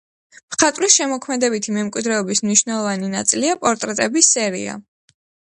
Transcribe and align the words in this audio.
მხატვრის 0.53 0.93
შემოქმედებითი 1.01 1.75
მემკვიდრეობის 1.75 2.41
მნიშვნელოვანი 2.47 3.13
ნაწილია 3.19 3.61
პორტრეტების 3.67 4.31
სერია. 4.39 4.81